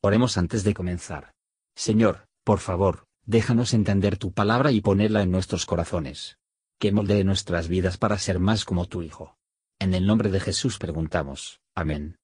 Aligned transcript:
Oremos 0.00 0.38
antes 0.38 0.62
de 0.62 0.74
comenzar. 0.74 1.32
Señor, 1.74 2.28
por 2.44 2.60
favor, 2.60 3.06
déjanos 3.26 3.74
entender 3.74 4.16
tu 4.16 4.32
palabra 4.32 4.70
y 4.70 4.80
ponerla 4.80 5.22
en 5.22 5.32
nuestros 5.32 5.66
corazones. 5.66 6.38
Que 6.78 6.92
moldee 6.92 7.24
nuestras 7.24 7.66
vidas 7.66 7.98
para 7.98 8.16
ser 8.18 8.38
más 8.38 8.64
como 8.64 8.86
tu 8.86 9.02
Hijo. 9.02 9.36
En 9.80 9.94
el 9.94 10.06
nombre 10.06 10.30
de 10.30 10.38
Jesús 10.38 10.78
preguntamos. 10.78 11.60
Amén. 11.74 12.16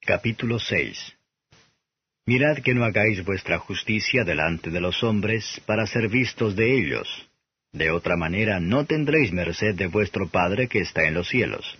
Capítulo 0.00 0.58
6 0.58 1.16
Mirad 2.24 2.58
que 2.64 2.74
no 2.74 2.84
hagáis 2.84 3.24
vuestra 3.24 3.58
justicia 3.58 4.24
delante 4.24 4.70
de 4.70 4.80
los 4.80 5.04
hombres 5.04 5.60
para 5.66 5.86
ser 5.86 6.08
vistos 6.08 6.56
de 6.56 6.78
ellos. 6.78 7.28
De 7.72 7.90
otra 7.90 8.16
manera 8.16 8.60
no 8.60 8.86
tendréis 8.86 9.30
merced 9.30 9.74
de 9.74 9.88
vuestro 9.88 10.28
Padre 10.28 10.68
que 10.68 10.80
está 10.80 11.04
en 11.04 11.14
los 11.14 11.28
cielos. 11.28 11.78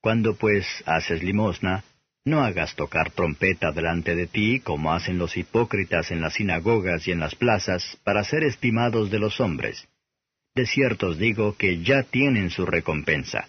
Cuando 0.00 0.36
pues 0.36 0.66
haces 0.84 1.22
limosna, 1.22 1.82
no 2.26 2.42
hagas 2.42 2.74
tocar 2.74 3.12
trompeta 3.12 3.70
delante 3.70 4.16
de 4.16 4.26
ti, 4.26 4.58
como 4.58 4.92
hacen 4.92 5.16
los 5.16 5.36
hipócritas 5.36 6.10
en 6.10 6.20
las 6.20 6.34
sinagogas 6.34 7.06
y 7.06 7.12
en 7.12 7.20
las 7.20 7.36
plazas, 7.36 7.98
para 8.02 8.24
ser 8.24 8.42
estimados 8.42 9.12
de 9.12 9.20
los 9.20 9.40
hombres. 9.40 9.86
De 10.52 10.66
cierto 10.66 11.10
os 11.10 11.18
digo 11.18 11.56
que 11.56 11.84
ya 11.84 12.02
tienen 12.02 12.50
su 12.50 12.66
recompensa. 12.66 13.48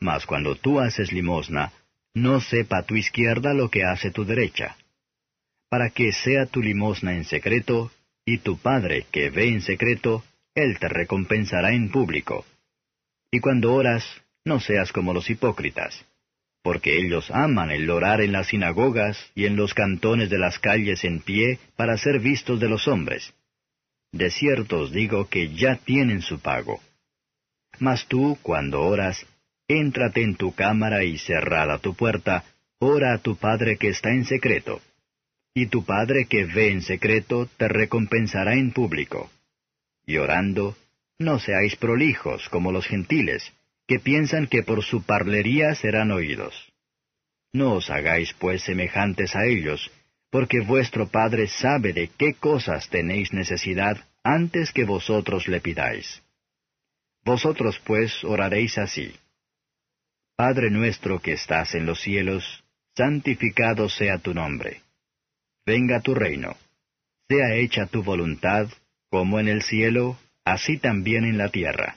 Mas 0.00 0.24
cuando 0.24 0.56
tú 0.56 0.80
haces 0.80 1.12
limosna, 1.12 1.72
no 2.14 2.40
sepa 2.40 2.84
tu 2.84 2.96
izquierda 2.96 3.52
lo 3.52 3.68
que 3.68 3.84
hace 3.84 4.10
tu 4.10 4.24
derecha. 4.24 4.78
Para 5.68 5.90
que 5.90 6.12
sea 6.12 6.46
tu 6.46 6.62
limosna 6.62 7.14
en 7.14 7.24
secreto, 7.24 7.90
y 8.24 8.38
tu 8.38 8.56
Padre 8.56 9.04
que 9.12 9.28
ve 9.28 9.48
en 9.48 9.60
secreto, 9.60 10.24
Él 10.54 10.78
te 10.78 10.88
recompensará 10.88 11.74
en 11.74 11.90
público. 11.90 12.46
Y 13.30 13.40
cuando 13.40 13.74
oras, 13.74 14.22
no 14.42 14.58
seas 14.58 14.90
como 14.90 15.12
los 15.12 15.28
hipócritas 15.28 16.06
porque 16.64 16.98
ellos 16.98 17.30
aman 17.30 17.70
el 17.70 17.90
orar 17.90 18.22
en 18.22 18.32
las 18.32 18.46
sinagogas 18.46 19.30
y 19.34 19.44
en 19.44 19.54
los 19.54 19.74
cantones 19.74 20.30
de 20.30 20.38
las 20.38 20.58
calles 20.58 21.04
en 21.04 21.20
pie 21.20 21.58
para 21.76 21.98
ser 21.98 22.20
vistos 22.20 22.58
de 22.58 22.70
los 22.70 22.88
hombres. 22.88 23.34
De 24.12 24.30
cierto 24.30 24.80
os 24.80 24.90
digo 24.90 25.28
que 25.28 25.54
ya 25.54 25.76
tienen 25.76 26.22
su 26.22 26.40
pago. 26.40 26.80
Mas 27.80 28.06
tú, 28.06 28.38
cuando 28.40 28.80
oras, 28.80 29.26
éntrate 29.68 30.22
en 30.22 30.36
tu 30.36 30.54
cámara 30.54 31.04
y 31.04 31.18
cerrada 31.18 31.80
tu 31.80 31.94
puerta, 31.94 32.44
ora 32.78 33.12
a 33.12 33.18
tu 33.18 33.36
Padre 33.36 33.76
que 33.76 33.88
está 33.88 34.12
en 34.12 34.24
secreto. 34.24 34.80
Y 35.52 35.66
tu 35.66 35.84
Padre 35.84 36.24
que 36.24 36.46
ve 36.46 36.70
en 36.70 36.80
secreto 36.80 37.46
te 37.58 37.68
recompensará 37.68 38.54
en 38.54 38.72
público. 38.72 39.30
Y 40.06 40.16
orando, 40.16 40.78
no 41.18 41.38
seáis 41.38 41.76
prolijos 41.76 42.48
como 42.48 42.72
los 42.72 42.86
gentiles, 42.86 43.52
que 43.86 43.98
piensan 43.98 44.46
que 44.46 44.62
por 44.62 44.82
su 44.82 45.02
parlería 45.02 45.74
serán 45.74 46.10
oídos. 46.10 46.72
No 47.52 47.74
os 47.74 47.90
hagáis 47.90 48.32
pues 48.34 48.62
semejantes 48.62 49.36
a 49.36 49.46
ellos, 49.46 49.90
porque 50.30 50.60
vuestro 50.60 51.08
Padre 51.08 51.46
sabe 51.46 51.92
de 51.92 52.08
qué 52.08 52.34
cosas 52.34 52.88
tenéis 52.88 53.32
necesidad 53.32 54.04
antes 54.24 54.72
que 54.72 54.84
vosotros 54.84 55.46
le 55.48 55.60
pidáis. 55.60 56.22
Vosotros 57.24 57.80
pues 57.84 58.24
oraréis 58.24 58.76
así. 58.78 59.14
Padre 60.36 60.70
nuestro 60.70 61.20
que 61.20 61.32
estás 61.32 61.74
en 61.74 61.86
los 61.86 62.00
cielos, 62.00 62.64
santificado 62.96 63.88
sea 63.88 64.18
tu 64.18 64.34
nombre. 64.34 64.80
Venga 65.64 66.00
tu 66.00 66.14
reino. 66.14 66.56
Sea 67.28 67.54
hecha 67.54 67.86
tu 67.86 68.02
voluntad, 68.02 68.68
como 69.08 69.38
en 69.38 69.48
el 69.48 69.62
cielo, 69.62 70.18
así 70.44 70.78
también 70.78 71.24
en 71.24 71.38
la 71.38 71.48
tierra. 71.48 71.96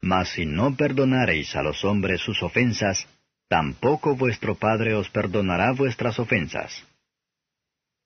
Mas 0.00 0.30
si 0.30 0.46
no 0.46 0.76
perdonareis 0.76 1.56
a 1.56 1.62
los 1.62 1.84
hombres 1.84 2.20
sus 2.20 2.42
ofensas, 2.42 3.06
tampoco 3.48 4.14
vuestro 4.14 4.54
Padre 4.54 4.94
os 4.94 5.08
perdonará 5.10 5.72
vuestras 5.72 6.18
ofensas. 6.18 6.84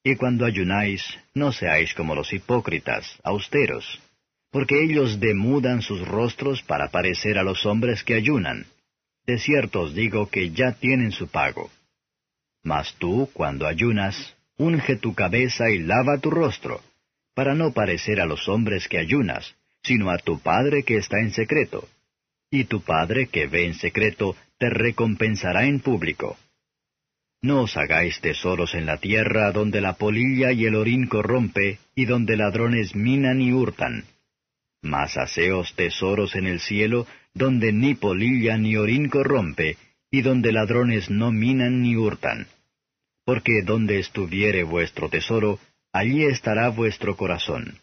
Y 0.05 0.17
cuando 0.17 0.47
ayunáis, 0.47 1.05
no 1.35 1.53
seáis 1.53 1.95
como 1.95 2.15
los 2.15 2.33
hipócritas, 2.33 3.19
austeros, 3.23 4.01
porque 4.51 4.83
ellos 4.83 5.21
demudan 5.21 5.81
sus 5.83 6.07
rostros 6.07 6.63
para 6.63 6.89
parecer 6.89 7.39
a 7.39 7.43
los 7.43 7.65
hombres 7.67 8.03
que 8.03 8.15
ayunan. 8.15 8.67
De 9.27 9.39
cierto 9.39 9.83
os 9.83 9.95
digo 9.95 10.29
que 10.29 10.51
ya 10.51 10.73
tienen 10.73 11.13
su 11.13 11.29
pago. 11.29 11.71
Mas 12.65 12.95
tú, 12.99 13.31
cuando 13.33 13.67
ayunas, 13.67 14.37
unge 14.57 14.97
tu 14.97 15.15
cabeza 15.15 15.71
y 15.71 15.79
lava 15.79 16.19
tu 16.19 16.31
rostro, 16.31 16.81
para 17.35 17.55
no 17.55 17.73
parecer 17.73 18.21
a 18.21 18.27
los 18.27 18.49
hombres 18.49 18.89
que 18.89 18.99
ayunas, 18.99 19.55
sino 19.83 20.11
a 20.11 20.19
tu 20.19 20.39
Padre 20.41 20.83
que 20.85 20.97
está 20.97 21.19
en 21.21 21.33
secreto. 21.33 21.89
Y 22.51 22.65
tu 22.65 22.83
Padre 22.83 23.29
que 23.29 23.47
ve 23.47 23.67
en 23.67 23.75
secreto 23.75 24.37
te 24.59 24.71
recompensará 24.71 25.67
en 25.67 25.81
público. 25.81 26.37
No 27.41 27.63
os 27.63 27.77
hagáis 27.77 28.21
tesoros 28.21 28.75
en 28.75 28.87
la 28.87 28.99
tierra 28.99 29.51
donde 29.51 29.81
la 29.81 29.95
polilla 29.95 30.53
y 30.53 30.65
el 30.67 30.77
orín 30.77 31.09
corrompe, 31.09 31.81
y 31.97 32.05
donde 32.05 32.37
ladrones 32.37 32.95
minan 32.95 33.41
y 33.41 33.53
hurtan. 33.53 34.05
Mas 34.81 35.17
haceos 35.17 35.75
tesoros 35.75 36.37
en 36.37 36.47
el 36.47 36.61
cielo, 36.61 37.07
donde 37.35 37.73
ni 37.73 37.95
polilla 37.95 38.57
ni 38.59 38.77
orín 38.77 39.09
corrompe, 39.09 39.77
y 40.11 40.23
donde 40.23 40.53
ladrones 40.53 41.11
no 41.11 41.33
minan 41.33 41.83
ni 41.83 41.97
hurtan. 41.97 42.47
Porque 43.25 43.63
donde 43.63 43.99
estuviere 43.99 44.63
vuestro 44.63 45.09
tesoro, 45.09 45.59
allí 45.93 46.25
estará 46.25 46.69
vuestro 46.69 47.17
corazón. 47.17 47.82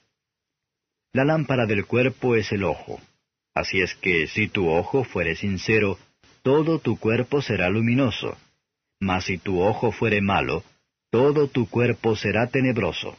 La 1.11 1.25
lámpara 1.25 1.65
del 1.65 1.85
cuerpo 1.85 2.35
es 2.35 2.51
el 2.51 2.63
ojo. 2.63 3.01
Así 3.55 3.81
es 3.81 3.95
que 3.95 4.27
si 4.27 4.47
tu 4.47 4.69
ojo 4.69 5.03
fuere 5.03 5.35
sincero, 5.35 5.97
todo 6.43 6.79
tu 6.79 6.97
cuerpo 6.99 7.41
será 7.41 7.69
luminoso. 7.69 8.37
Mas 8.99 9.25
si 9.25 9.37
tu 9.37 9.61
ojo 9.61 9.91
fuere 9.91 10.21
malo, 10.21 10.63
todo 11.09 11.47
tu 11.47 11.67
cuerpo 11.67 12.15
será 12.15 12.47
tenebroso. 12.47 13.17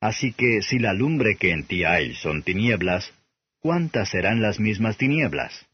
Así 0.00 0.32
que 0.32 0.62
si 0.62 0.80
la 0.80 0.92
lumbre 0.92 1.36
que 1.36 1.52
en 1.52 1.64
ti 1.64 1.84
hay 1.84 2.14
son 2.14 2.42
tinieblas, 2.42 3.12
¿cuántas 3.60 4.10
serán 4.10 4.42
las 4.42 4.58
mismas 4.58 4.96
tinieblas? 4.96 5.66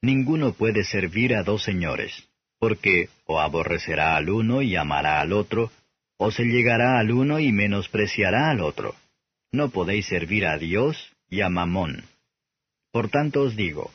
Ninguno 0.00 0.52
puede 0.52 0.84
servir 0.84 1.34
a 1.34 1.42
dos 1.42 1.64
señores, 1.64 2.28
porque 2.60 3.08
o 3.24 3.40
aborrecerá 3.40 4.14
al 4.14 4.30
uno 4.30 4.62
y 4.62 4.76
amará 4.76 5.20
al 5.20 5.32
otro, 5.32 5.72
o 6.18 6.30
se 6.30 6.44
llegará 6.44 7.00
al 7.00 7.10
uno 7.10 7.40
y 7.40 7.50
menospreciará 7.50 8.50
al 8.50 8.60
otro. 8.60 8.94
No 9.56 9.70
podéis 9.70 10.04
servir 10.04 10.44
a 10.44 10.58
Dios 10.58 11.16
y 11.30 11.40
a 11.40 11.48
Mamón. 11.48 12.04
Por 12.92 13.08
tanto 13.08 13.40
os 13.40 13.56
digo, 13.56 13.90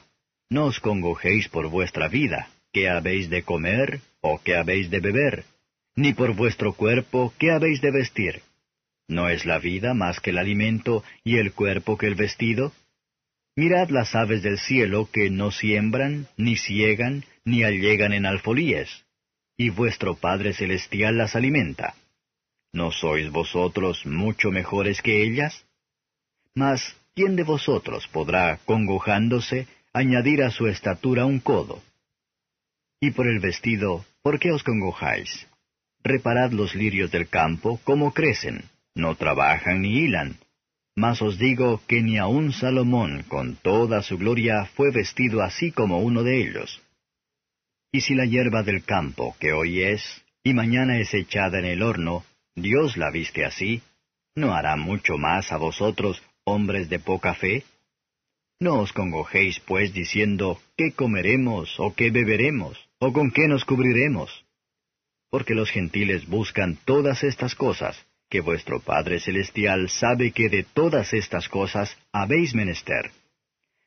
no 0.49 0.65
os 0.65 0.79
congojéis 0.79 1.49
por 1.49 1.69
vuestra 1.69 2.07
vida, 2.07 2.49
qué 2.73 2.89
habéis 2.89 3.29
de 3.29 3.43
comer 3.43 3.99
o 4.21 4.41
qué 4.43 4.55
habéis 4.55 4.89
de 4.89 4.99
beber, 4.99 5.43
ni 5.95 6.13
por 6.13 6.33
vuestro 6.33 6.73
cuerpo, 6.73 7.31
qué 7.37 7.51
habéis 7.51 7.79
de 7.79 7.91
vestir. 7.91 8.41
¿No 9.07 9.29
es 9.29 9.45
la 9.45 9.59
vida 9.59 9.93
más 9.93 10.19
que 10.19 10.31
el 10.31 10.39
alimento 10.39 11.03
y 11.23 11.37
el 11.37 11.53
cuerpo 11.53 11.95
que 11.95 12.07
el 12.07 12.15
vestido? 12.15 12.71
Mirad 13.55 13.89
las 13.91 14.15
aves 14.15 14.41
del 14.41 14.57
cielo 14.57 15.09
que 15.13 15.29
no 15.29 15.51
siembran, 15.51 16.25
ni 16.37 16.55
ciegan, 16.55 17.23
ni 17.45 17.63
allegan 17.63 18.13
en 18.13 18.25
alfolíes, 18.25 19.05
y 19.57 19.69
vuestro 19.69 20.15
Padre 20.15 20.53
Celestial 20.53 21.19
las 21.19 21.35
alimenta. 21.35 21.93
¿No 22.73 22.91
sois 22.91 23.29
vosotros 23.31 24.05
mucho 24.05 24.49
mejores 24.49 25.01
que 25.01 25.23
ellas? 25.23 25.65
Mas, 26.55 26.95
¿quién 27.15 27.35
de 27.35 27.43
vosotros 27.43 28.07
podrá, 28.07 28.59
congojándose, 28.65 29.67
añadir 29.93 30.43
a 30.43 30.51
su 30.51 30.67
estatura 30.67 31.25
un 31.25 31.39
codo? 31.39 31.81
Y 33.01 33.11
por 33.11 33.27
el 33.27 33.39
vestido, 33.39 34.05
¿por 34.21 34.39
qué 34.39 34.51
os 34.51 34.63
congojáis? 34.63 35.47
Reparad 36.03 36.51
los 36.51 36.73
lirios 36.75 37.11
del 37.11 37.27
campo, 37.27 37.79
cómo 37.83 38.13
crecen, 38.13 38.63
no 38.95 39.15
trabajan 39.15 39.81
ni 39.81 39.99
hilan. 39.99 40.37
Mas 40.95 41.21
os 41.21 41.37
digo 41.37 41.81
que 41.87 42.01
ni 42.01 42.17
aun 42.17 42.51
Salomón 42.51 43.23
con 43.27 43.55
toda 43.55 44.01
su 44.01 44.17
gloria 44.17 44.65
fue 44.65 44.91
vestido 44.91 45.41
así 45.41 45.71
como 45.71 45.99
uno 45.99 46.23
de 46.23 46.41
ellos. 46.41 46.81
Y 47.91 48.01
si 48.01 48.13
la 48.15 48.25
hierba 48.25 48.63
del 48.63 48.83
campo, 48.83 49.35
que 49.39 49.53
hoy 49.53 49.81
es, 49.83 50.23
y 50.43 50.53
mañana 50.53 50.99
es 50.99 51.13
echada 51.13 51.59
en 51.59 51.65
el 51.65 51.81
horno, 51.83 52.23
Dios 52.61 52.97
la 52.97 53.11
viste 53.11 53.45
así, 53.45 53.81
¿no 54.35 54.53
hará 54.53 54.75
mucho 54.75 55.17
más 55.17 55.51
a 55.51 55.57
vosotros, 55.57 56.21
hombres 56.43 56.89
de 56.89 56.99
poca 56.99 57.33
fe? 57.33 57.63
No 58.59 58.79
os 58.79 58.93
congojéis, 58.93 59.59
pues, 59.59 59.93
diciendo, 59.93 60.61
¿qué 60.77 60.91
comeremos, 60.91 61.79
o 61.79 61.93
qué 61.95 62.11
beberemos, 62.11 62.77
o 62.99 63.11
con 63.11 63.31
qué 63.31 63.47
nos 63.47 63.65
cubriremos? 63.65 64.45
porque 65.31 65.55
los 65.55 65.71
gentiles 65.71 66.27
buscan 66.27 66.77
todas 66.85 67.23
estas 67.23 67.55
cosas, 67.55 68.05
que 68.29 68.41
vuestro 68.41 68.81
Padre 68.81 69.19
Celestial 69.19 69.89
sabe 69.89 70.31
que 70.31 70.49
de 70.49 70.63
todas 70.63 71.13
estas 71.13 71.47
cosas 71.47 71.97
habéis 72.11 72.53
menester. 72.53 73.11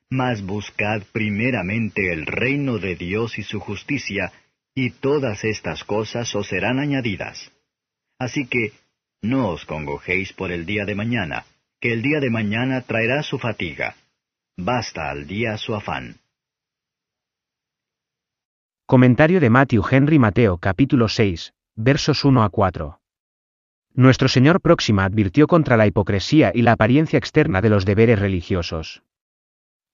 Mas 0.09 0.43
buscad 0.43 1.03
primeramente 1.13 2.13
el 2.13 2.25
reino 2.27 2.79
de 2.79 2.97
Dios 2.97 3.39
y 3.39 3.43
su 3.43 3.61
justicia, 3.61 4.33
y 4.75 4.91
todas 4.91 5.45
estas 5.45 5.85
cosas 5.85 6.35
os 6.35 6.49
serán 6.49 6.79
añadidas. 6.79 7.53
Así 8.25 8.47
que, 8.47 8.73
no 9.21 9.41
os 9.51 9.67
congojéis 9.67 10.33
por 10.33 10.51
el 10.51 10.65
día 10.65 10.87
de 10.87 10.95
mañana, 10.95 11.45
que 11.79 11.93
el 11.93 12.01
día 12.01 12.21
de 12.21 12.31
mañana 12.31 12.81
traerá 12.81 13.23
su 13.23 13.39
fatiga. 13.39 13.97
Basta 14.57 15.11
al 15.11 15.27
día 15.27 15.59
su 15.59 15.75
afán. 15.75 16.17
Comentario 18.87 19.41
de 19.41 19.51
Matthew 19.51 19.83
Henry 19.91 20.19
Mateo 20.19 20.57
capítulo 20.57 21.09
6, 21.09 21.53
versos 21.75 22.25
1 22.25 22.43
a 22.43 22.49
4. 22.49 22.99
Nuestro 23.93 24.29
Señor 24.29 24.63
Próxima 24.63 25.05
advirtió 25.05 25.47
contra 25.47 25.77
la 25.77 25.87
hipocresía 25.87 26.51
y 26.55 26.63
la 26.63 26.73
apariencia 26.73 27.19
externa 27.19 27.61
de 27.61 27.69
los 27.69 27.85
deberes 27.85 28.19
religiosos. 28.19 29.03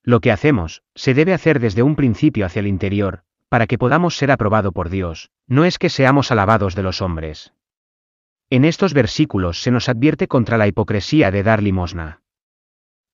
Lo 0.04 0.20
que 0.20 0.30
hacemos, 0.30 0.84
se 0.94 1.14
debe 1.14 1.34
hacer 1.34 1.58
desde 1.58 1.82
un 1.82 1.96
principio 1.96 2.46
hacia 2.46 2.60
el 2.60 2.68
interior, 2.68 3.24
para 3.48 3.66
que 3.66 3.76
podamos 3.76 4.16
ser 4.16 4.30
aprobado 4.30 4.70
por 4.70 4.88
Dios, 4.88 5.32
no 5.48 5.64
es 5.64 5.78
que 5.80 5.90
seamos 5.90 6.30
alabados 6.30 6.76
de 6.76 6.84
los 6.84 7.02
hombres. 7.02 7.52
En 8.52 8.64
estos 8.64 8.94
versículos 8.94 9.62
se 9.62 9.70
nos 9.70 9.88
advierte 9.88 10.26
contra 10.26 10.58
la 10.58 10.66
hipocresía 10.66 11.30
de 11.30 11.44
dar 11.44 11.62
limosna. 11.62 12.22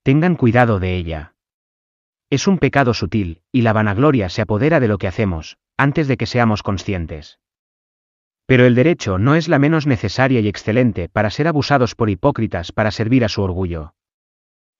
Tengan 0.03 0.35
cuidado 0.35 0.81
de 0.81 0.97
ella. 0.97 1.35
Es 2.31 2.47
un 2.47 2.59
pecado 2.59 2.95
sutil, 2.95 3.43
y 3.53 3.61
la 3.61 3.75
vanagloria 3.75 4.31
se 4.31 4.41
apodera 4.41 4.81
de 4.81 4.89
lo 4.89 4.97
que 4.97 5.09
hacemos, 5.09 5.59
antes 5.77 6.09
de 6.09 6.17
que 6.17 6.25
seamos 6.25 6.63
conscientes. 6.63 7.39
Pero 8.47 8.65
el 8.65 8.75
derecho 8.75 9.19
no 9.19 9.35
es 9.35 9.49
la 9.49 9.59
menos 9.59 9.87
necesaria 9.87 10.41
y 10.41 10.49
excelente 10.49 11.11
para 11.11 11.29
ser 11.29 11.49
abusados 11.49 11.95
por 11.95 12.09
hipócritas 12.09 12.73
para 12.73 12.91
servir 12.91 13.23
a 13.23 13.29
su 13.29 13.43
orgullo. 13.43 13.95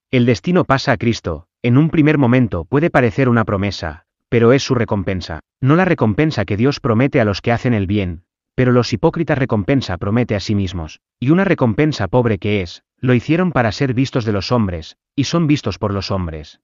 El 0.09 0.25
destino 0.25 0.63
pasa 0.63 0.93
a 0.93 0.97
Cristo, 0.97 1.47
en 1.61 1.77
un 1.77 1.91
primer 1.91 2.17
momento 2.17 2.65
puede 2.65 2.89
parecer 2.89 3.29
una 3.29 3.45
promesa, 3.45 4.05
pero 4.27 4.53
es 4.53 4.63
su 4.63 4.73
recompensa, 4.73 5.41
no 5.61 5.75
la 5.75 5.85
recompensa 5.85 6.45
que 6.45 6.57
Dios 6.57 6.79
promete 6.79 7.21
a 7.21 7.25
los 7.25 7.41
que 7.41 7.51
hacen 7.51 7.73
el 7.73 7.85
bien, 7.85 8.23
pero 8.57 8.71
los 8.71 8.91
hipócritas 8.91 9.37
recompensa 9.37 9.97
promete 9.97 10.35
a 10.35 10.39
sí 10.39 10.55
mismos, 10.55 10.99
y 11.19 11.29
una 11.29 11.43
recompensa 11.43 12.07
pobre 12.07 12.39
que 12.39 12.61
es, 12.61 12.81
lo 12.97 13.13
hicieron 13.13 13.51
para 13.51 13.71
ser 13.71 13.93
vistos 13.93 14.25
de 14.25 14.31
los 14.31 14.51
hombres, 14.51 14.97
y 15.15 15.25
son 15.25 15.45
vistos 15.45 15.77
por 15.77 15.93
los 15.93 16.09
hombres 16.09 16.59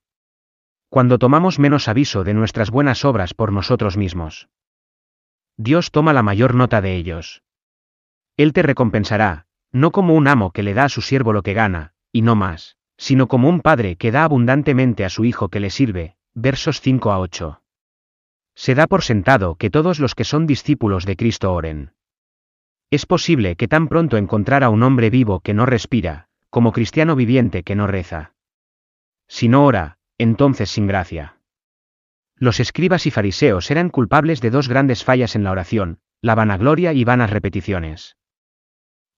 cuando 0.94 1.18
tomamos 1.18 1.58
menos 1.58 1.88
aviso 1.88 2.24
de 2.24 2.36
nuestras 2.36 2.70
buenas 2.70 3.04
obras 3.04 3.34
por 3.34 3.52
nosotros 3.52 3.98
mismos. 3.98 4.48
Dios 5.58 5.90
toma 5.90 6.14
la 6.14 6.22
mayor 6.22 6.54
nota 6.54 6.82
de 6.82 6.96
ellos. 6.96 7.42
Él 8.38 8.54
te 8.54 8.62
recompensará, 8.62 9.48
no 9.72 9.90
como 9.90 10.14
un 10.14 10.28
amo 10.28 10.52
que 10.52 10.62
le 10.62 10.76
da 10.76 10.84
a 10.84 10.90
su 10.90 11.02
siervo 11.02 11.34
lo 11.34 11.42
que 11.42 11.56
gana, 11.56 11.96
y 12.12 12.22
no 12.22 12.36
más, 12.36 12.78
sino 12.96 13.28
como 13.28 13.50
un 13.50 13.62
padre 13.62 13.96
que 13.96 14.12
da 14.12 14.24
abundantemente 14.24 15.04
a 15.04 15.10
su 15.10 15.26
hijo 15.26 15.50
que 15.50 15.60
le 15.60 15.72
sirve, 15.72 16.16
versos 16.36 16.80
5 16.80 17.12
a 17.12 17.18
8. 17.18 17.63
Se 18.56 18.76
da 18.76 18.88
por 18.88 19.04
sentado 19.04 19.56
que 19.56 19.70
todos 19.70 20.00
los 20.00 20.16
que 20.16 20.24
son 20.24 20.48
discípulos 20.48 21.06
de 21.06 21.16
Cristo 21.16 21.54
oren. 21.54 21.94
Es 22.92 23.06
posible 23.06 23.56
que 23.56 23.68
tan 23.68 23.88
pronto 23.88 24.18
encontrara 24.18 24.70
un 24.70 24.84
hombre 24.84 25.10
vivo 25.10 25.40
que 25.40 25.54
no 25.54 25.66
respira, 25.66 26.28
como 26.50 26.72
cristiano 26.72 27.16
viviente 27.16 27.64
que 27.64 27.76
no 27.76 27.88
reza. 27.88 28.34
Si 29.28 29.48
no 29.48 29.66
ora, 29.66 29.98
entonces 30.18 30.70
sin 30.70 30.86
gracia. 30.86 31.38
Los 32.36 32.60
escribas 32.60 33.06
y 33.08 33.12
fariseos 33.12 33.72
eran 33.72 33.90
culpables 33.90 34.42
de 34.42 34.52
dos 34.52 34.68
grandes 34.68 35.04
fallas 35.04 35.36
en 35.36 35.44
la 35.44 35.52
oración, 35.52 36.00
la 36.22 36.36
vanagloria 36.36 36.94
y 36.94 37.04
vanas 37.04 37.32
repeticiones. 37.32 38.18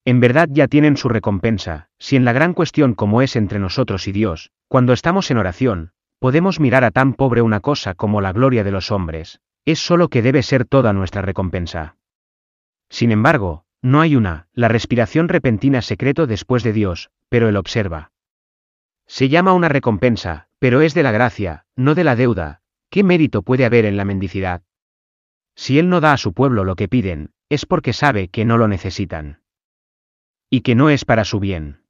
En 0.05 0.19
verdad 0.19 0.47
ya 0.51 0.67
tienen 0.67 0.97
su 0.97 1.09
recompensa, 1.09 1.89
si 1.97 2.15
en 2.15 2.25
la 2.25 2.33
gran 2.33 2.53
cuestión 2.53 2.93
como 2.93 3.21
es 3.21 3.35
entre 3.35 3.59
nosotros 3.59 4.07
y 4.07 4.11
Dios, 4.11 4.51
cuando 4.67 4.93
estamos 4.93 5.31
en 5.31 5.37
oración, 5.37 5.91
podemos 6.25 6.59
mirar 6.59 6.83
a 6.83 6.89
tan 6.89 7.13
pobre 7.13 7.43
una 7.43 7.59
cosa 7.59 7.93
como 7.93 8.19
la 8.19 8.33
gloria 8.33 8.63
de 8.63 8.71
los 8.71 8.89
hombres, 8.89 9.41
es 9.63 9.77
solo 9.77 10.09
que 10.09 10.23
debe 10.23 10.41
ser 10.41 10.65
toda 10.65 10.91
nuestra 10.91 11.21
recompensa. 11.21 11.97
Sin 12.89 13.11
embargo, 13.11 13.63
no 13.83 14.01
hay 14.01 14.15
una, 14.15 14.47
la 14.51 14.67
respiración 14.67 15.29
repentina 15.29 15.83
secreto 15.83 16.25
después 16.25 16.63
de 16.63 16.73
Dios, 16.73 17.11
pero 17.29 17.47
él 17.47 17.55
observa. 17.55 18.11
Se 19.05 19.29
llama 19.29 19.53
una 19.53 19.69
recompensa, 19.69 20.47
pero 20.57 20.81
es 20.81 20.95
de 20.95 21.03
la 21.03 21.11
gracia, 21.11 21.67
no 21.75 21.93
de 21.93 22.03
la 22.03 22.15
deuda, 22.15 22.63
¿qué 22.89 23.03
mérito 23.03 23.43
puede 23.43 23.63
haber 23.63 23.85
en 23.85 23.95
la 23.95 24.05
mendicidad? 24.05 24.63
Si 25.53 25.77
Él 25.77 25.89
no 25.89 26.01
da 26.01 26.13
a 26.13 26.17
su 26.17 26.33
pueblo 26.33 26.63
lo 26.63 26.75
que 26.75 26.87
piden, 26.87 27.33
es 27.49 27.67
porque 27.67 27.93
sabe 27.93 28.29
que 28.29 28.45
no 28.45 28.57
lo 28.57 28.67
necesitan. 28.67 29.43
Y 30.49 30.61
que 30.61 30.73
no 30.73 30.89
es 30.89 31.05
para 31.05 31.23
su 31.23 31.39
bien. 31.39 31.84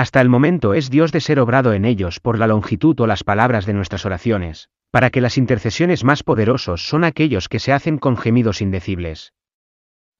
Hasta 0.00 0.22
el 0.22 0.30
momento 0.30 0.72
es 0.72 0.88
Dios 0.88 1.12
de 1.12 1.20
ser 1.20 1.38
obrado 1.40 1.74
en 1.74 1.84
ellos 1.84 2.20
por 2.20 2.38
la 2.38 2.46
longitud 2.46 2.98
o 3.00 3.06
las 3.06 3.22
palabras 3.22 3.66
de 3.66 3.74
nuestras 3.74 4.06
oraciones, 4.06 4.70
para 4.90 5.10
que 5.10 5.20
las 5.20 5.36
intercesiones 5.36 6.04
más 6.04 6.22
poderosos 6.22 6.88
son 6.88 7.04
aquellos 7.04 7.50
que 7.50 7.58
se 7.58 7.70
hacen 7.70 7.98
con 7.98 8.16
gemidos 8.16 8.62
indecibles. 8.62 9.34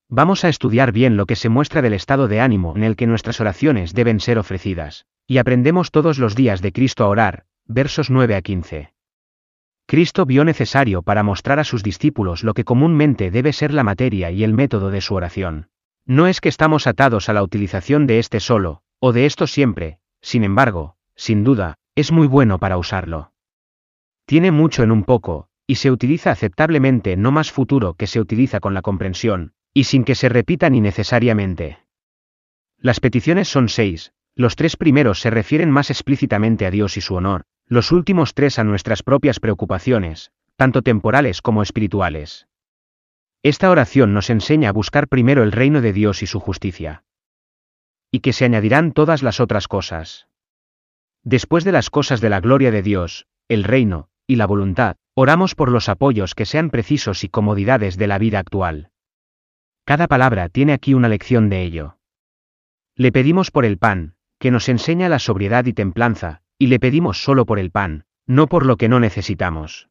Vamos 0.07 0.45
a 0.45 0.51
estudiar 0.51 0.93
bien 0.93 1.17
lo 1.17 1.25
que 1.25 1.35
se 1.35 1.49
muestra 1.49 1.81
del 1.81 1.95
estado 1.95 2.29
de 2.29 2.43
ánimo 2.43 2.75
en 2.77 2.85
el 2.85 2.95
que 2.95 3.07
nuestras 3.07 3.41
oraciones 3.41 3.95
deben 3.95 4.21
ser 4.21 4.39
ofrecidas, 4.39 5.07
y 5.27 5.39
aprendemos 5.39 5.93
todos 5.93 6.19
los 6.19 6.35
días 6.35 6.61
de 6.61 6.73
Cristo 6.73 7.05
a 7.05 7.09
orar, 7.09 7.47
versos 7.65 8.11
9 8.11 8.35
a 8.35 8.43
15. 8.43 8.93
Cristo 9.87 10.27
vio 10.27 10.45
necesario 10.45 11.01
para 11.01 11.23
mostrar 11.23 11.59
a 11.59 11.65
sus 11.65 11.83
discípulos 11.83 12.45
lo 12.45 12.53
que 12.53 12.65
comúnmente 12.65 13.31
debe 13.31 13.55
ser 13.55 13.73
la 13.73 13.83
materia 13.83 14.31
y 14.31 14.45
el 14.45 14.53
método 14.53 14.91
de 14.91 15.01
su 15.01 15.15
oración. 15.15 15.71
No 16.05 16.27
es 16.27 16.43
que 16.43 16.51
estamos 16.51 16.87
atados 16.87 17.31
a 17.31 17.33
la 17.33 17.43
utilización 17.43 18.07
de 18.07 18.19
este 18.19 18.41
solo, 18.41 18.83
o 19.01 19.13
de 19.13 19.27
esto 19.27 19.47
siempre, 19.47 19.99
sin 20.21 20.45
embargo, 20.45 20.97
sin 21.17 21.43
duda, 21.43 21.79
es 21.95 22.13
muy 22.13 22.27
bueno 22.27 22.59
para 22.59 22.79
usarlo. 22.79 23.33
Tiene 24.27 24.53
mucho 24.53 24.83
en 24.83 24.93
un 24.93 25.05
poco, 25.05 25.49
y 25.67 25.77
se 25.77 25.91
utiliza 25.91 26.31
aceptablemente 26.31 27.17
no 27.17 27.33
más 27.33 27.51
futuro 27.51 27.95
que 27.95 28.07
se 28.07 28.21
utiliza 28.21 28.61
con 28.61 28.75
la 28.75 28.83
comprensión, 28.83 29.55
y 29.75 29.85
sin 29.85 30.05
que 30.05 30.15
se 30.15 30.29
repita 30.29 30.71
ni 30.71 30.81
necesariamente. 30.81 31.79
Las 32.79 33.01
peticiones 33.01 33.49
son 33.49 33.69
seis, 33.69 34.13
los 34.35 34.57
tres 34.57 34.77
primeros 34.77 35.21
se 35.21 35.31
refieren 35.31 35.71
más 35.71 35.91
explícitamente 35.91 36.67
a 36.67 36.71
Dios 36.71 36.97
y 36.97 37.01
su 37.01 37.15
honor, 37.15 37.45
los 37.67 37.93
últimos 37.93 38.35
tres 38.35 38.59
a 38.59 38.65
nuestras 38.65 39.03
propias 39.03 39.41
preocupaciones, 39.41 40.33
tanto 40.57 40.83
temporales 40.83 41.43
como 41.43 41.63
espirituales. 41.63 42.49
Esta 43.43 43.71
oración 43.71 44.13
nos 44.13 44.29
enseña 44.29 44.69
a 44.69 44.73
buscar 44.73 45.09
primero 45.09 45.43
el 45.43 45.53
reino 45.53 45.81
de 45.81 45.93
Dios 45.93 46.23
y 46.23 46.27
su 46.27 46.41
justicia. 46.41 47.05
Y 48.11 48.21
que 48.21 48.33
se 48.33 48.45
añadirán 48.45 48.93
todas 48.93 49.23
las 49.23 49.41
otras 49.41 49.69
cosas. 49.69 50.27
Después 51.23 51.65
de 51.65 51.73
las 51.73 51.91
cosas 51.91 52.21
de 52.21 52.31
la 52.31 52.41
gloria 52.41 52.71
de 52.71 52.83
Dios, 52.83 53.27
el 53.49 53.65
reino, 53.65 54.09
y 54.27 54.37
la 54.37 54.47
voluntad, 54.47 54.97
oramos 55.15 55.55
por 55.55 55.71
los 55.71 55.89
apoyos 55.89 56.35
que 56.35 56.47
sean 56.47 56.71
precisos 56.71 57.25
y 57.25 57.29
comodidades 57.29 57.97
de 57.97 58.07
la 58.07 58.19
vida 58.19 58.39
actual. 58.39 58.91
Cada 59.85 60.07
palabra 60.07 60.49
tiene 60.49 60.73
aquí 60.73 60.95
una 60.95 61.09
lección 61.09 61.49
de 61.49 61.63
ello. 61.63 61.99
Le 62.95 63.13
pedimos 63.13 63.51
por 63.51 63.65
el 63.65 63.77
pan, 63.79 64.15
que 64.39 64.51
nos 64.51 64.69
enseña 64.69 65.09
la 65.09 65.19
sobriedad 65.19 65.67
y 65.67 65.73
templanza, 65.73 66.43
y 66.59 66.69
le 66.69 66.79
pedimos 66.79 67.23
solo 67.23 67.45
por 67.45 67.59
el 67.59 67.71
pan, 67.71 68.05
no 68.27 68.47
por 68.47 68.67
lo 68.67 68.77
que 68.77 68.89
no 68.89 69.01
necesitamos. 69.01 69.89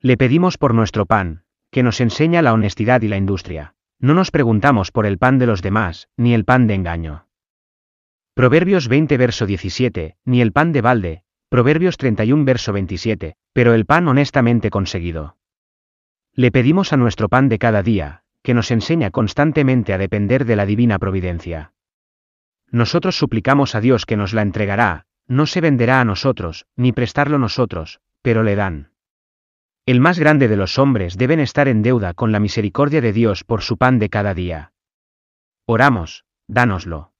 Le 0.00 0.16
pedimos 0.16 0.58
por 0.58 0.74
nuestro 0.74 1.06
pan, 1.06 1.44
que 1.70 1.82
nos 1.82 2.00
enseña 2.00 2.42
la 2.42 2.52
honestidad 2.52 3.02
y 3.02 3.08
la 3.08 3.16
industria. 3.16 3.74
No 4.00 4.14
nos 4.14 4.30
preguntamos 4.30 4.92
por 4.92 5.06
el 5.06 5.18
pan 5.18 5.38
de 5.38 5.46
los 5.46 5.60
demás, 5.60 6.08
ni 6.16 6.32
el 6.32 6.44
pan 6.44 6.66
de 6.66 6.74
engaño. 6.74 7.26
Proverbios 8.34 8.86
20 8.86 9.16
verso 9.16 9.46
17, 9.46 10.16
ni 10.24 10.40
el 10.40 10.52
pan 10.52 10.72
de 10.72 10.80
balde, 10.80 11.22
Proverbios 11.48 11.96
31 11.96 12.44
verso 12.44 12.72
27, 12.72 13.34
pero 13.52 13.74
el 13.74 13.86
pan 13.86 14.06
honestamente 14.06 14.70
conseguido. 14.70 15.36
Le 16.32 16.52
pedimos 16.52 16.92
a 16.92 16.96
nuestro 16.96 17.28
pan 17.28 17.48
de 17.48 17.58
cada 17.58 17.82
día, 17.82 18.22
que 18.42 18.54
nos 18.54 18.70
enseña 18.70 19.10
constantemente 19.10 19.92
a 19.92 19.98
depender 19.98 20.44
de 20.44 20.54
la 20.54 20.66
divina 20.66 21.00
providencia. 21.00 21.72
Nosotros 22.70 23.16
suplicamos 23.16 23.74
a 23.74 23.80
Dios 23.80 24.06
que 24.06 24.16
nos 24.16 24.32
la 24.32 24.42
entregará, 24.42 25.06
no 25.26 25.46
se 25.46 25.60
venderá 25.60 26.00
a 26.00 26.04
nosotros, 26.04 26.66
ni 26.76 26.92
prestarlo 26.92 27.38
nosotros, 27.38 28.00
pero 28.22 28.44
le 28.44 28.54
dan. 28.54 28.90
El 29.88 30.00
más 30.00 30.18
grande 30.18 30.48
de 30.48 30.56
los 30.58 30.78
hombres 30.78 31.16
deben 31.16 31.40
estar 31.40 31.66
en 31.66 31.80
deuda 31.80 32.12
con 32.12 32.30
la 32.30 32.40
misericordia 32.40 33.00
de 33.00 33.14
Dios 33.14 33.42
por 33.42 33.62
su 33.62 33.78
pan 33.78 33.98
de 33.98 34.10
cada 34.10 34.34
día. 34.34 34.74
Oramos, 35.66 36.26
dánoslo. 36.46 37.14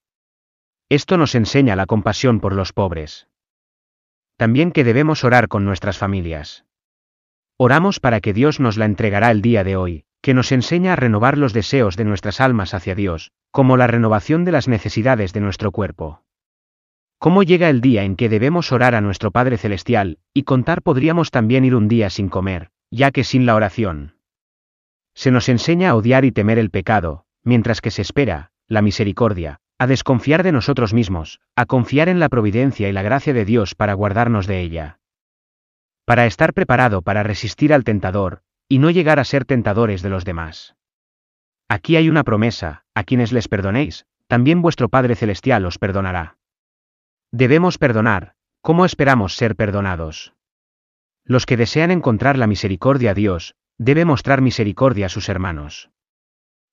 Esto 0.90 1.16
nos 1.16 1.34
enseña 1.34 1.76
la 1.76 1.86
compasión 1.86 2.40
por 2.40 2.54
los 2.54 2.74
pobres. 2.74 3.26
También 4.36 4.70
que 4.72 4.84
debemos 4.84 5.24
orar 5.24 5.48
con 5.48 5.64
nuestras 5.64 5.96
familias. 5.96 6.66
Oramos 7.56 8.00
para 8.00 8.20
que 8.20 8.34
Dios 8.34 8.60
nos 8.60 8.76
la 8.76 8.84
entregará 8.84 9.30
el 9.30 9.40
día 9.40 9.64
de 9.64 9.76
hoy, 9.76 10.04
que 10.20 10.34
nos 10.34 10.52
enseña 10.52 10.92
a 10.92 10.96
renovar 10.96 11.38
los 11.38 11.54
deseos 11.54 11.96
de 11.96 12.04
nuestras 12.04 12.38
almas 12.38 12.74
hacia 12.74 12.94
Dios, 12.94 13.32
como 13.50 13.78
la 13.78 13.86
renovación 13.86 14.44
de 14.44 14.52
las 14.52 14.68
necesidades 14.68 15.32
de 15.32 15.40
nuestro 15.40 15.72
cuerpo. 15.72 16.22
¿Cómo 17.18 17.42
llega 17.42 17.68
el 17.68 17.80
día 17.80 18.04
en 18.04 18.14
que 18.14 18.28
debemos 18.28 18.70
orar 18.70 18.94
a 18.94 19.00
nuestro 19.00 19.32
Padre 19.32 19.58
Celestial, 19.58 20.18
y 20.32 20.44
contar 20.44 20.82
podríamos 20.82 21.32
también 21.32 21.64
ir 21.64 21.74
un 21.74 21.88
día 21.88 22.10
sin 22.10 22.28
comer, 22.28 22.70
ya 22.92 23.10
que 23.10 23.24
sin 23.24 23.44
la 23.44 23.56
oración? 23.56 24.14
Se 25.14 25.32
nos 25.32 25.48
enseña 25.48 25.90
a 25.90 25.96
odiar 25.96 26.24
y 26.24 26.30
temer 26.30 26.60
el 26.60 26.70
pecado, 26.70 27.24
mientras 27.42 27.80
que 27.80 27.90
se 27.90 28.02
espera, 28.02 28.52
la 28.68 28.82
misericordia, 28.82 29.58
a 29.78 29.88
desconfiar 29.88 30.44
de 30.44 30.52
nosotros 30.52 30.94
mismos, 30.94 31.40
a 31.56 31.66
confiar 31.66 32.08
en 32.08 32.20
la 32.20 32.28
providencia 32.28 32.88
y 32.88 32.92
la 32.92 33.02
gracia 33.02 33.32
de 33.32 33.44
Dios 33.44 33.74
para 33.74 33.94
guardarnos 33.94 34.46
de 34.46 34.60
ella. 34.60 35.00
Para 36.04 36.24
estar 36.24 36.54
preparado 36.54 37.02
para 37.02 37.24
resistir 37.24 37.74
al 37.74 37.82
tentador, 37.82 38.42
y 38.68 38.78
no 38.78 38.90
llegar 38.90 39.18
a 39.18 39.24
ser 39.24 39.44
tentadores 39.44 40.02
de 40.02 40.08
los 40.10 40.24
demás. 40.24 40.76
Aquí 41.68 41.96
hay 41.96 42.08
una 42.08 42.22
promesa, 42.22 42.84
a 42.94 43.02
quienes 43.02 43.32
les 43.32 43.48
perdonéis, 43.48 44.06
también 44.28 44.62
vuestro 44.62 44.88
Padre 44.88 45.16
Celestial 45.16 45.66
os 45.66 45.78
perdonará. 45.78 46.37
Debemos 47.32 47.76
perdonar, 47.76 48.32
¿cómo 48.62 48.86
esperamos 48.86 49.36
ser 49.36 49.54
perdonados? 49.54 50.32
Los 51.24 51.44
que 51.44 51.58
desean 51.58 51.90
encontrar 51.90 52.38
la 52.38 52.46
misericordia 52.46 53.10
a 53.10 53.14
Dios, 53.14 53.54
debe 53.76 54.06
mostrar 54.06 54.40
misericordia 54.40 55.06
a 55.06 55.08
sus 55.10 55.28
hermanos. 55.28 55.90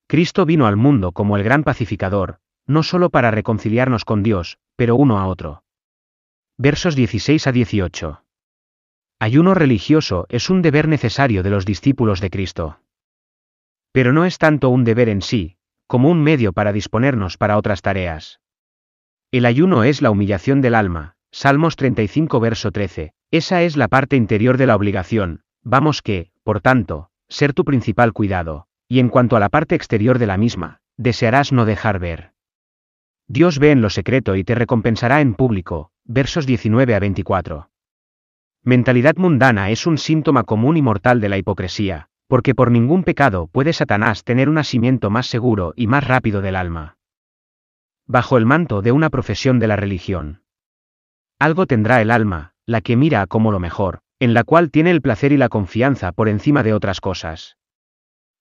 Cristo 0.08 0.46
vino 0.46 0.66
al 0.66 0.78
mundo 0.78 1.12
como 1.12 1.36
el 1.36 1.44
gran 1.44 1.64
pacificador, 1.64 2.40
no 2.66 2.84
solo 2.84 3.10
para 3.10 3.32
reconciliarnos 3.32 4.06
con 4.06 4.24
Dios, 4.24 4.58
pero 4.78 4.96
uno 4.96 5.20
a 5.20 5.28
otro. 5.28 5.64
Versos 6.58 6.96
16 6.96 7.48
a 7.48 7.52
18. 7.52 8.24
Ayuno 9.20 9.56
religioso 9.56 10.26
es 10.30 10.50
un 10.50 10.62
deber 10.62 10.88
necesario 10.88 11.44
de 11.44 11.50
los 11.50 11.66
discípulos 11.66 12.22
de 12.22 12.30
Cristo. 12.30 12.80
Pero 13.92 14.14
no 14.14 14.24
es 14.24 14.38
tanto 14.38 14.70
un 14.70 14.86
deber 14.86 15.10
en 15.10 15.22
sí, 15.22 15.58
como 15.86 16.10
un 16.10 16.24
medio 16.24 16.54
para 16.54 16.72
disponernos 16.72 17.38
para 17.38 17.58
otras 17.58 17.82
tareas. 17.82 18.40
El 19.36 19.46
ayuno 19.46 19.84
es 19.84 20.02
la 20.02 20.12
humillación 20.12 20.62
del 20.62 20.74
alma, 20.74 21.18
Salmos 21.30 21.76
35 21.76 22.40
verso 22.40 22.72
13, 22.72 23.12
esa 23.32 23.64
es 23.64 23.76
la 23.76 23.90
parte 23.90 24.16
interior 24.16 24.56
de 24.56 24.66
la 24.66 24.78
obligación, 24.78 25.42
vamos 25.62 26.02
que, 26.02 26.32
por 26.46 26.62
tanto, 26.62 27.10
ser 27.28 27.52
tu 27.52 27.66
principal 27.66 28.14
cuidado, 28.14 28.68
y 28.88 29.00
en 29.00 29.10
cuanto 29.10 29.36
a 29.36 29.42
la 29.42 29.50
parte 29.50 29.76
exterior 29.76 30.20
de 30.20 30.28
la 30.28 30.38
misma, 30.38 30.80
desearás 30.96 31.52
no 31.52 31.66
dejar 31.66 32.00
ver. 32.00 32.32
Dios 33.28 33.60
ve 33.60 33.72
en 33.72 33.82
lo 33.82 33.90
secreto 33.90 34.38
y 34.38 34.46
te 34.46 34.56
recompensará 34.56 35.20
en 35.20 35.34
público. 35.34 35.92
Versos 36.06 36.46
19 36.46 36.96
a 36.96 37.00
24. 37.00 37.70
Mentalidad 38.64 39.18
mundana 39.18 39.70
es 39.70 39.86
un 39.86 39.98
síntoma 39.98 40.46
común 40.46 40.78
y 40.78 40.82
mortal 40.82 41.20
de 41.20 41.28
la 41.28 41.38
hipocresía, 41.38 42.08
porque 42.28 42.56
por 42.56 42.72
ningún 42.72 43.04
pecado 43.04 43.48
puede 43.48 43.74
Satanás 43.74 44.24
tener 44.24 44.48
un 44.48 44.60
asimiento 44.60 45.10
más 45.10 45.28
seguro 45.28 45.74
y 45.76 45.88
más 45.88 46.08
rápido 46.08 46.40
del 46.40 46.56
alma. 46.56 46.95
Bajo 48.08 48.38
el 48.38 48.46
manto 48.46 48.82
de 48.82 48.92
una 48.92 49.10
profesión 49.10 49.60
de 49.60 49.68
la 49.68 49.76
religión. 49.76 50.44
Algo 51.40 51.66
tendrá 51.66 52.02
el 52.02 52.12
alma, 52.12 52.54
la 52.66 52.82
que 52.82 52.96
mira 52.96 53.26
como 53.26 53.52
lo 53.52 53.60
mejor, 53.60 54.00
en 54.20 54.34
la 54.34 54.44
cual 54.44 54.72
tiene 54.72 54.92
el 54.92 55.02
placer 55.02 55.32
y 55.32 55.38
la 55.38 55.50
confianza 55.50 56.12
por 56.12 56.30
encima 56.30 56.64
de 56.64 56.74
otras 56.74 57.02
cosas. 57.02 57.58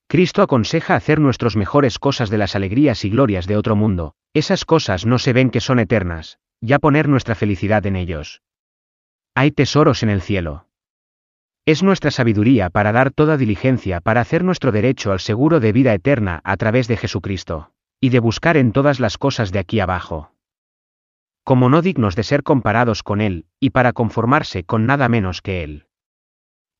Cristo 0.06 0.42
aconseja 0.42 0.94
hacer 0.94 1.18
nuestros 1.18 1.56
mejores 1.56 1.98
cosas 1.98 2.30
de 2.30 2.38
las 2.38 2.54
alegrías 2.54 3.04
y 3.04 3.10
glorias 3.10 3.46
de 3.46 3.56
otro 3.56 3.74
mundo, 3.74 4.14
esas 4.34 4.64
cosas 4.64 5.06
no 5.06 5.18
se 5.18 5.32
ven 5.32 5.50
que 5.50 5.60
son 5.60 5.78
eternas, 5.78 6.38
ya 6.60 6.78
poner 6.78 7.08
nuestra 7.08 7.34
felicidad 7.34 7.86
en 7.86 7.96
ellos. 7.96 8.42
Hay 9.34 9.50
tesoros 9.50 10.02
en 10.02 10.10
el 10.10 10.20
cielo. 10.20 10.68
Es 11.66 11.82
nuestra 11.82 12.10
sabiduría 12.10 12.68
para 12.68 12.92
dar 12.92 13.10
toda 13.10 13.38
diligencia 13.38 14.00
para 14.00 14.20
hacer 14.20 14.44
nuestro 14.44 14.70
derecho 14.70 15.10
al 15.10 15.20
seguro 15.20 15.58
de 15.58 15.72
vida 15.72 15.94
eterna 15.94 16.42
a 16.44 16.56
través 16.58 16.86
de 16.86 16.98
Jesucristo, 16.98 17.72
y 18.00 18.10
de 18.10 18.20
buscar 18.20 18.56
en 18.56 18.72
todas 18.72 19.00
las 19.00 19.18
cosas 19.18 19.52
de 19.52 19.58
aquí 19.58 19.80
abajo. 19.80 20.32
Como 21.42 21.68
no 21.68 21.82
dignos 21.82 22.16
de 22.16 22.22
ser 22.22 22.42
comparados 22.42 23.02
con 23.02 23.20
Él, 23.20 23.46
y 23.60 23.70
para 23.70 23.92
conformarse 23.92 24.64
con 24.64 24.86
nada 24.86 25.08
menos 25.08 25.42
que 25.42 25.62
Él. 25.62 25.86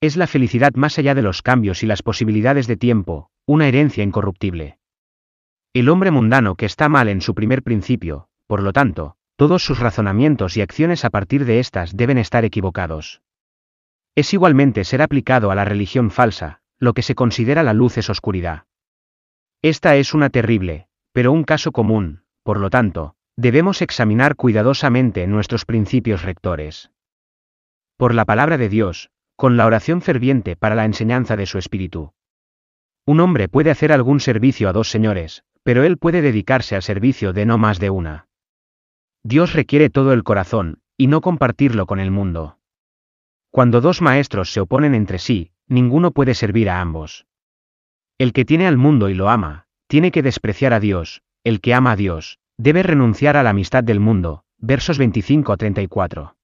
Es 0.01 0.17
la 0.17 0.27
felicidad 0.27 0.75
más 0.75 0.99
allá 0.99 1.15
de 1.15 1.23
los 1.23 1.43
cambios 1.43 1.83
y 1.83 1.87
las 1.87 2.03
posibilidades 2.03 2.67
de 2.67 2.77
tiempo, 2.77 3.31
una 3.47 3.69
herencia 3.69 4.03
incorruptible. 4.03 4.79
El 5.73 5.89
hombre 5.89 6.11
mundano 6.11 6.55
que 6.55 6.67
está 6.67 6.89
mal 6.89 7.09
en 7.09 7.21
su 7.21 7.35
primer 7.35 7.63
principio, 7.63 8.29
por 8.47 8.63
lo 8.63 8.73
tanto, 8.73 9.17
todos 9.37 9.65
sus 9.65 9.81
razonamientos 9.81 10.57
y 10.57 10.63
acciones 10.63 11.05
a 11.05 11.11
partir 11.11 11.45
de 11.45 11.59
éstas 11.59 11.97
deben 11.97 12.19
estar 12.19 12.45
equivocados. 12.45 13.23
Es 14.15 14.33
igualmente 14.33 14.85
ser 14.85 15.03
aplicado 15.03 15.51
a 15.51 15.55
la 15.55 15.65
religión 15.65 16.11
falsa, 16.11 16.61
lo 16.79 16.93
que 16.93 17.03
se 17.03 17.15
considera 17.15 17.63
la 17.63 17.73
luz 17.73 17.99
es 17.99 18.09
oscuridad. 18.11 18.67
Esta 19.63 19.97
es 19.97 20.15
una 20.15 20.31
terrible, 20.31 20.87
pero 21.15 21.31
un 21.31 21.45
caso 21.45 21.71
común, 21.71 22.25
por 22.43 22.59
lo 22.59 22.71
tanto, 22.71 23.15
debemos 23.37 23.83
examinar 23.83 24.35
cuidadosamente 24.35 25.29
nuestros 25.29 25.65
principios 25.65 26.23
rectores. 26.23 26.91
Por 27.97 28.15
la 28.15 28.25
palabra 28.25 28.59
de 28.59 28.69
Dios, 28.69 29.11
con 29.37 29.57
la 29.57 29.65
oración 29.65 30.03
ferviente 30.03 30.57
para 30.57 30.75
la 30.75 30.85
enseñanza 30.85 31.37
de 31.37 31.47
su 31.47 31.57
espíritu. 31.59 32.13
Un 33.07 33.21
hombre 33.21 33.49
puede 33.49 33.71
hacer 33.71 33.93
algún 33.93 34.19
servicio 34.19 34.69
a 34.69 34.73
dos 34.73 34.91
señores, 34.91 35.45
pero 35.63 35.85
él 35.85 35.99
puede 35.99 36.21
dedicarse 36.21 36.75
al 36.75 36.83
servicio 36.83 37.33
de 37.33 37.47
no 37.47 37.59
más 37.59 37.79
de 37.79 37.91
una. 37.91 38.27
Dios 39.23 39.53
requiere 39.53 39.91
todo 39.91 40.13
el 40.15 40.25
corazón, 40.25 40.81
y 40.97 41.07
no 41.07 41.21
compartirlo 41.21 41.87
con 41.87 42.01
el 42.01 42.11
mundo. 42.11 42.59
Cuando 43.53 43.81
dos 43.81 44.03
maestros 44.03 44.53
se 44.53 44.61
oponen 44.61 44.97
entre 44.97 45.21
sí, 45.21 45.53
ninguno 45.69 46.11
puede 46.11 46.35
servir 46.35 46.69
a 46.71 46.81
ambos. 46.81 47.29
El 48.19 48.33
que 48.33 48.45
tiene 48.45 48.67
al 48.67 48.79
mundo 48.79 49.09
y 49.09 49.15
lo 49.15 49.29
ama, 49.29 49.64
tiene 49.95 50.11
que 50.11 50.23
despreciar 50.23 50.73
a 50.73 50.81
Dios, 50.81 51.23
el 51.45 51.61
que 51.61 51.73
ama 51.73 51.93
a 51.93 51.97
Dios, 51.97 52.41
debe 52.59 52.83
renunciar 52.83 53.37
a 53.37 53.45
la 53.45 53.51
amistad 53.51 53.85
del 53.85 54.01
mundo. 54.01 54.43
Versos 54.59 54.99
25 54.99 55.53
a 55.53 55.57
34. 55.57 56.37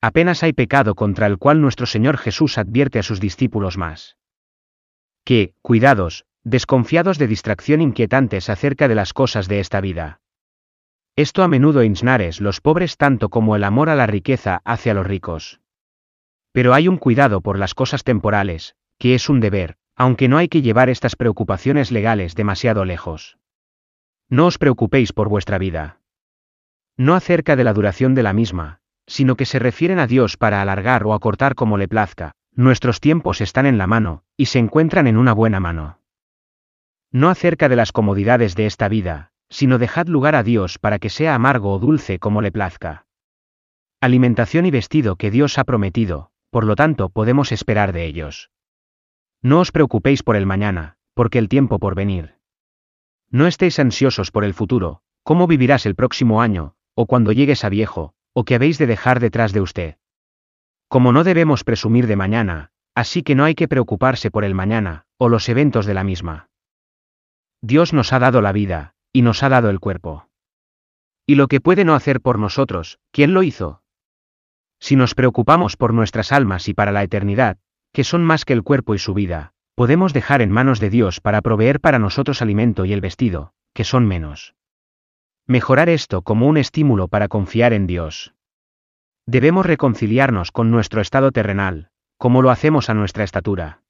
Apenas 0.00 0.44
hay 0.44 0.52
pecado 0.52 0.94
contra 0.94 1.26
el 1.26 1.38
cual 1.38 1.60
nuestro 1.60 1.86
Señor 1.86 2.18
Jesús 2.18 2.58
advierte 2.58 3.00
a 3.00 3.02
sus 3.02 3.18
discípulos 3.18 3.78
más. 3.78 4.16
Que, 5.24 5.54
cuidados, 5.60 6.24
desconfiados 6.44 7.18
de 7.18 7.26
distracción 7.26 7.80
inquietantes 7.80 8.48
acerca 8.48 8.86
de 8.86 8.94
las 8.94 9.12
cosas 9.12 9.48
de 9.48 9.58
esta 9.58 9.80
vida. 9.80 10.20
Esto 11.16 11.42
a 11.42 11.48
menudo 11.48 11.82
insnares 11.82 12.40
los 12.40 12.60
pobres 12.60 12.96
tanto 12.96 13.28
como 13.28 13.56
el 13.56 13.64
amor 13.64 13.88
a 13.88 13.96
la 13.96 14.06
riqueza 14.06 14.60
hacia 14.64 14.94
los 14.94 15.08
ricos. 15.08 15.60
Pero 16.52 16.74
hay 16.74 16.86
un 16.86 16.98
cuidado 16.98 17.40
por 17.40 17.58
las 17.58 17.74
cosas 17.74 18.04
temporales, 18.04 18.76
que 19.00 19.16
es 19.16 19.28
un 19.28 19.40
deber, 19.40 19.78
aunque 19.94 20.28
no 20.28 20.38
hay 20.38 20.48
que 20.48 20.62
llevar 20.62 20.88
estas 20.88 21.16
preocupaciones 21.16 21.92
legales 21.92 22.34
demasiado 22.34 22.84
lejos. 22.84 23.38
No 24.28 24.46
os 24.46 24.58
preocupéis 24.58 25.12
por 25.12 25.28
vuestra 25.28 25.58
vida. 25.58 25.98
No 26.96 27.14
acerca 27.14 27.56
de 27.56 27.64
la 27.64 27.72
duración 27.72 28.14
de 28.14 28.22
la 28.22 28.32
misma, 28.32 28.80
sino 29.06 29.36
que 29.36 29.46
se 29.46 29.58
refieren 29.58 29.98
a 29.98 30.06
Dios 30.06 30.36
para 30.36 30.62
alargar 30.62 31.04
o 31.04 31.14
acortar 31.14 31.54
como 31.54 31.76
le 31.76 31.88
plazca, 31.88 32.32
nuestros 32.54 33.00
tiempos 33.00 33.40
están 33.40 33.66
en 33.66 33.78
la 33.78 33.86
mano, 33.86 34.24
y 34.36 34.46
se 34.46 34.58
encuentran 34.58 35.06
en 35.06 35.16
una 35.16 35.32
buena 35.32 35.60
mano. 35.60 35.98
No 37.10 37.28
acerca 37.28 37.68
de 37.68 37.76
las 37.76 37.92
comodidades 37.92 38.54
de 38.54 38.66
esta 38.66 38.88
vida, 38.88 39.32
sino 39.50 39.78
dejad 39.78 40.06
lugar 40.06 40.34
a 40.34 40.42
Dios 40.42 40.78
para 40.78 40.98
que 40.98 41.10
sea 41.10 41.34
amargo 41.34 41.72
o 41.74 41.78
dulce 41.78 42.18
como 42.18 42.40
le 42.40 42.52
plazca. 42.52 43.06
Alimentación 44.00 44.66
y 44.66 44.70
vestido 44.70 45.16
que 45.16 45.30
Dios 45.30 45.58
ha 45.58 45.64
prometido, 45.64 46.30
por 46.50 46.64
lo 46.64 46.74
tanto 46.74 47.10
podemos 47.10 47.52
esperar 47.52 47.92
de 47.92 48.06
ellos. 48.06 48.50
No 49.42 49.58
os 49.58 49.72
preocupéis 49.72 50.22
por 50.22 50.36
el 50.36 50.46
mañana, 50.46 50.96
porque 51.14 51.38
el 51.38 51.48
tiempo 51.48 51.80
por 51.80 51.94
venir. 51.96 52.36
No 53.30 53.46
estéis 53.46 53.78
ansiosos 53.80 54.30
por 54.30 54.44
el 54.44 54.54
futuro, 54.54 55.02
cómo 55.24 55.46
vivirás 55.46 55.84
el 55.84 55.96
próximo 55.96 56.40
año, 56.40 56.76
o 56.94 57.06
cuando 57.06 57.32
llegues 57.32 57.64
a 57.64 57.68
viejo, 57.68 58.14
o 58.32 58.44
que 58.44 58.54
habéis 58.54 58.78
de 58.78 58.86
dejar 58.86 59.18
detrás 59.18 59.52
de 59.52 59.60
usted. 59.60 59.96
Como 60.88 61.12
no 61.12 61.24
debemos 61.24 61.64
presumir 61.64 62.06
de 62.06 62.16
mañana, 62.16 62.70
así 62.94 63.22
que 63.22 63.34
no 63.34 63.44
hay 63.44 63.54
que 63.54 63.68
preocuparse 63.68 64.30
por 64.30 64.44
el 64.44 64.54
mañana, 64.54 65.06
o 65.18 65.28
los 65.28 65.48
eventos 65.48 65.86
de 65.86 65.94
la 65.94 66.04
misma. 66.04 66.50
Dios 67.60 67.92
nos 67.92 68.12
ha 68.12 68.18
dado 68.18 68.42
la 68.42 68.52
vida, 68.52 68.94
y 69.12 69.22
nos 69.22 69.42
ha 69.42 69.48
dado 69.48 69.70
el 69.70 69.80
cuerpo. 69.80 70.28
Y 71.26 71.34
lo 71.34 71.48
que 71.48 71.60
puede 71.60 71.84
no 71.84 71.94
hacer 71.94 72.20
por 72.20 72.38
nosotros, 72.38 72.98
¿quién 73.10 73.34
lo 73.34 73.42
hizo? 73.42 73.82
Si 74.78 74.96
nos 74.96 75.14
preocupamos 75.14 75.76
por 75.76 75.94
nuestras 75.94 76.32
almas 76.32 76.68
y 76.68 76.74
para 76.74 76.92
la 76.92 77.04
eternidad, 77.04 77.58
que 77.92 78.04
son 78.04 78.24
más 78.24 78.44
que 78.44 78.52
el 78.52 78.62
cuerpo 78.62 78.94
y 78.94 78.98
su 78.98 79.14
vida, 79.14 79.52
podemos 79.74 80.12
dejar 80.12 80.42
en 80.42 80.50
manos 80.50 80.80
de 80.80 80.90
Dios 80.90 81.20
para 81.20 81.42
proveer 81.42 81.80
para 81.80 81.98
nosotros 81.98 82.42
alimento 82.42 82.84
y 82.84 82.92
el 82.92 83.00
vestido, 83.00 83.52
que 83.74 83.84
son 83.84 84.06
menos. 84.06 84.54
Mejorar 85.46 85.88
esto 85.88 86.22
como 86.22 86.46
un 86.46 86.56
estímulo 86.56 87.08
para 87.08 87.28
confiar 87.28 87.72
en 87.72 87.86
Dios. 87.86 88.34
Debemos 89.26 89.66
reconciliarnos 89.66 90.52
con 90.52 90.70
nuestro 90.70 91.00
estado 91.00 91.32
terrenal, 91.32 91.90
como 92.16 92.42
lo 92.42 92.50
hacemos 92.50 92.90
a 92.90 92.94
nuestra 92.94 93.24
estatura. 93.24 93.82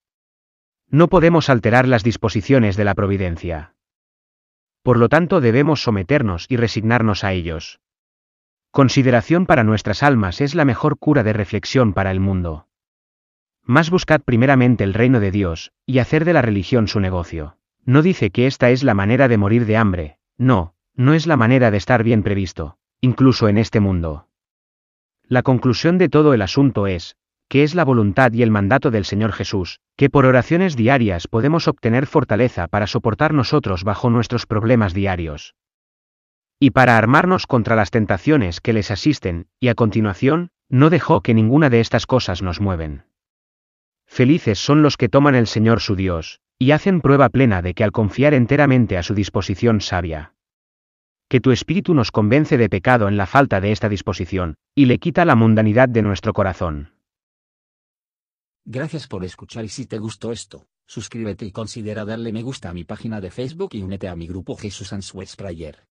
No 0.89 1.09
podemos 1.09 1.49
alterar 1.49 1.89
las 1.89 2.03
disposiciones 2.03 2.77
de 2.77 2.85
la 2.85 2.95
providencia. 2.95 3.75
Por 4.83 4.99
lo 4.99 5.09
tanto 5.09 5.41
debemos 5.41 5.83
someternos 5.83 6.47
y 6.49 6.57
resignarnos 6.57 7.25
a 7.25 7.33
ellos. 7.33 7.81
Consideración 8.71 9.47
para 9.47 9.65
nuestras 9.65 10.03
almas 10.03 10.41
es 10.41 10.55
la 10.55 10.65
mejor 10.65 10.99
cura 10.99 11.23
de 11.23 11.33
reflexión 11.33 11.93
para 11.93 12.11
el 12.11 12.21
mundo. 12.21 12.67
Más 13.65 13.91
buscad 13.91 14.21
primeramente 14.21 14.85
el 14.85 14.95
reino 14.95 15.21
de 15.21 15.31
Dios, 15.31 15.73
y 15.87 15.99
hacer 15.99 16.25
de 16.25 16.33
la 16.33 16.43
religión 16.43 16.89
su 16.89 17.01
negocio. 17.01 17.57
No 17.85 18.03
dice 18.03 18.31
que 18.31 18.47
esta 18.47 18.71
es 18.71 18.83
la 18.83 18.95
manera 18.95 19.29
de 19.29 19.39
morir 19.39 19.67
de 19.67 19.77
hambre, 19.77 20.19
no, 20.37 20.75
no 20.95 21.15
es 21.15 21.27
la 21.27 21.37
manera 21.37 21.71
de 21.71 21.77
estar 21.77 22.03
bien 22.03 22.23
previsto, 22.23 22.77
incluso 23.01 23.49
en 23.49 23.59
este 23.59 23.81
mundo. 23.81 24.29
La 25.27 25.43
conclusión 25.43 25.99
de 25.99 26.09
todo 26.09 26.35
el 26.35 26.43
asunto 26.43 26.87
es, 26.87 27.17
que 27.49 27.63
es 27.63 27.75
la 27.75 27.85
voluntad 27.85 28.33
y 28.33 28.43
el 28.43 28.51
mandato 28.51 28.91
del 28.91 29.05
Señor 29.05 29.33
Jesús, 29.33 29.81
que 29.97 30.11
por 30.11 30.27
oraciones 30.27 30.75
diarias 30.75 31.29
podemos 31.29 31.69
obtener 31.69 32.07
fortaleza 32.07 32.67
para 32.67 32.87
soportar 32.87 33.35
nosotros 33.35 33.85
bajo 33.85 34.11
nuestros 34.11 34.47
problemas 34.47 34.95
diarios. 34.95 35.55
Y 36.59 36.71
para 36.71 36.97
armarnos 36.97 37.47
contra 37.47 37.77
las 37.77 37.91
tentaciones 37.91 38.61
que 38.61 38.73
les 38.73 38.91
asisten, 38.91 39.49
y 39.61 39.69
a 39.69 39.75
continuación, 39.75 40.51
no 40.69 40.91
dejó 40.91 41.21
que 41.21 41.35
ninguna 41.35 41.71
de 41.71 41.81
estas 41.81 42.07
cosas 42.07 42.43
nos 42.43 42.61
mueven. 42.61 43.05
Felices 44.13 44.59
son 44.59 44.83
los 44.83 44.99
que 44.99 45.09
toman 45.09 45.35
el 45.35 45.47
Señor 45.47 45.81
su 45.81 45.97
Dios, 45.97 46.43
y 46.59 46.73
hacen 46.73 47.01
prueba 47.01 47.31
plena 47.31 47.63
de 47.63 47.73
que 47.73 47.83
al 47.83 47.93
confiar 47.93 48.35
enteramente 48.35 48.99
a 48.99 49.03
su 49.03 49.15
disposición 49.15 49.81
sabia. 49.81 50.35
Que 51.31 51.41
tu 51.41 51.51
espíritu 51.51 51.95
nos 51.95 52.11
convence 52.11 52.59
de 52.59 52.69
pecado 52.69 53.09
en 53.09 53.17
la 53.17 53.25
falta 53.25 53.63
de 53.63 53.73
esta 53.73 53.89
disposición, 53.89 54.57
y 54.75 54.85
le 54.85 54.99
quita 54.99 55.25
la 55.25 55.35
mundanidad 55.35 55.89
de 55.89 56.03
nuestro 56.03 56.35
corazón. 56.35 56.93
Gracias 58.67 59.09
por 59.09 59.25
escuchar 59.25 59.65
y 59.65 59.71
si 59.71 59.87
te 59.87 59.97
gustó 59.97 60.31
esto, 60.31 60.67
suscríbete 60.85 61.47
y 61.47 61.51
considera 61.51 62.05
darle 62.05 62.35
me 62.35 62.43
gusta 62.43 62.69
a 62.69 62.75
mi 62.75 62.85
página 62.85 63.19
de 63.23 63.31
Facebook 63.31 63.71
y 63.73 63.81
únete 63.81 64.09
a 64.09 64.15
mi 64.15 64.27
grupo 64.27 64.57
Jesús 64.57 64.93
Answers 64.93 65.37
Prayer. 65.37 65.87